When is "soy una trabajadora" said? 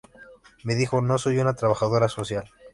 1.19-2.09